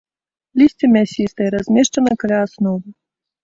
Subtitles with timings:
[0.61, 2.87] Лісце мясістае, размешчана каля асновы.